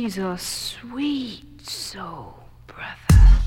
He's 0.00 0.16
a 0.16 0.38
sweet 0.38 1.60
soul, 1.60 2.32
brother. 2.66 3.39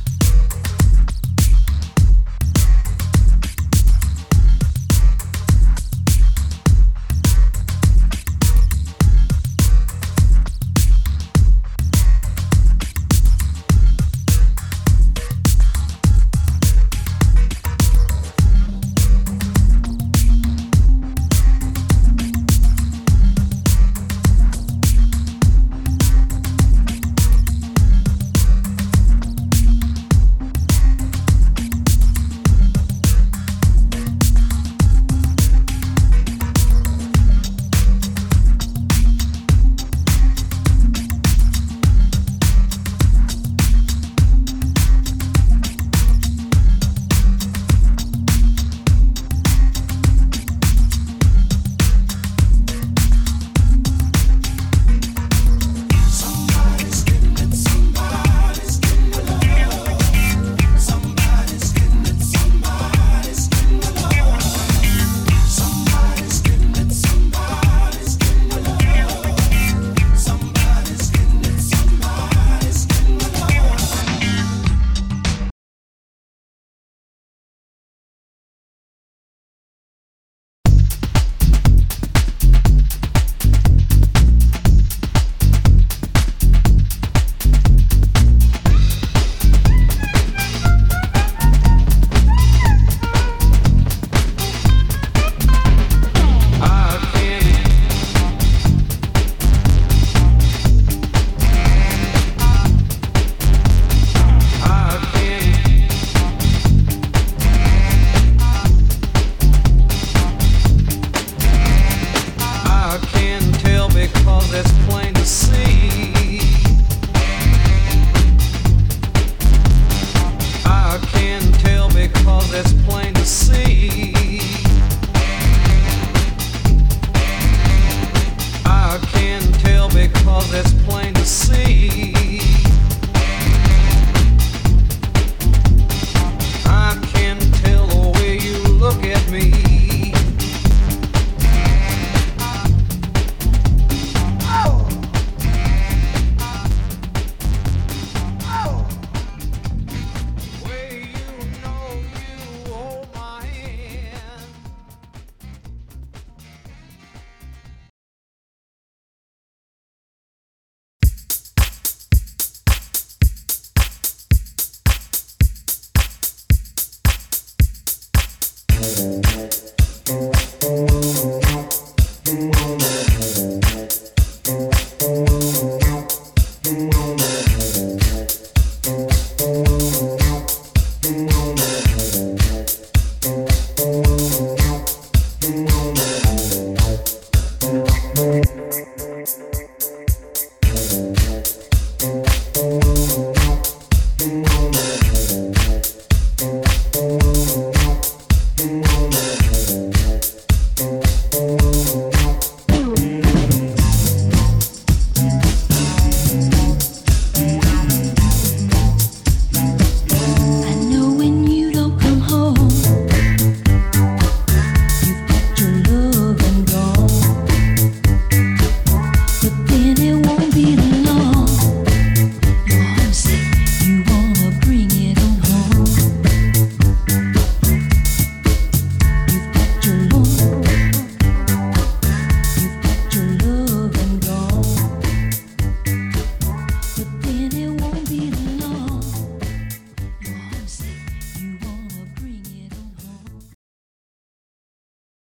because 114.08 114.54
it's 114.54 114.72
plain 114.86 115.14
to 115.14 115.26
see. 115.26 115.43